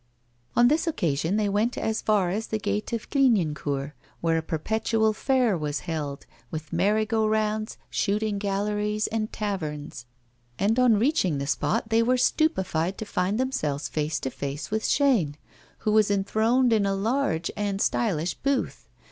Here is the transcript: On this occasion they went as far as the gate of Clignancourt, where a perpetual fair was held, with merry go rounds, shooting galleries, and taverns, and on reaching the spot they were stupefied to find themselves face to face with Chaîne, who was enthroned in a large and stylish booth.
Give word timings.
On 0.55 0.67
this 0.67 0.87
occasion 0.87 1.35
they 1.37 1.47
went 1.47 1.77
as 1.77 2.01
far 2.01 2.31
as 2.31 2.47
the 2.47 2.57
gate 2.57 2.91
of 2.91 3.11
Clignancourt, 3.11 3.91
where 4.19 4.37
a 4.39 4.41
perpetual 4.41 5.13
fair 5.13 5.55
was 5.55 5.81
held, 5.81 6.25
with 6.49 6.73
merry 6.73 7.05
go 7.05 7.27
rounds, 7.27 7.77
shooting 7.91 8.39
galleries, 8.39 9.05
and 9.05 9.31
taverns, 9.31 10.07
and 10.57 10.79
on 10.79 10.97
reaching 10.97 11.37
the 11.37 11.45
spot 11.45 11.89
they 11.89 12.01
were 12.01 12.17
stupefied 12.17 12.97
to 12.97 13.05
find 13.05 13.39
themselves 13.39 13.87
face 13.87 14.19
to 14.21 14.31
face 14.31 14.71
with 14.71 14.85
Chaîne, 14.85 15.35
who 15.85 15.91
was 15.91 16.09
enthroned 16.09 16.73
in 16.73 16.87
a 16.87 16.95
large 16.95 17.51
and 17.55 17.79
stylish 17.79 18.33
booth. 18.33 18.87